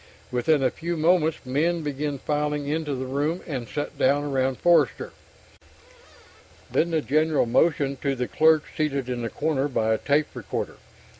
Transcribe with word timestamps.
Within 0.31 0.63
a 0.63 0.71
few 0.71 0.97
moments 0.97 1.37
men 1.45 1.83
began 1.83 2.17
filing 2.17 2.65
into 2.67 2.95
the 2.95 3.05
room, 3.05 3.41
and 3.45 3.67
sat 3.67 3.99
down 3.99 4.23
around 4.23 4.57
Forster. 4.57 5.13
Then 6.71 6.89
the 6.89 7.01
general 7.01 7.45
motioned 7.45 8.01
to 8.01 8.15
the 8.15 8.27
clerk 8.27 8.63
seated 8.75 9.09
in 9.09 9.21
the 9.21 9.29
corner 9.29 9.67
by 9.67 9.93
a 9.93 9.99
tape 9.99 10.29
recorder. 10.33 10.77